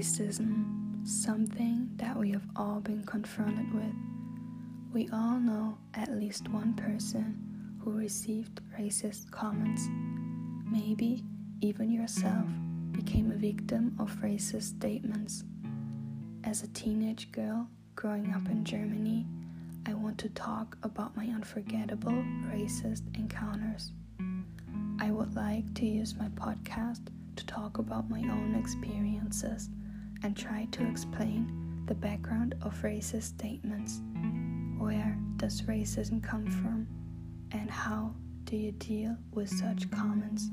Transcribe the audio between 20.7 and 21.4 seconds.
about my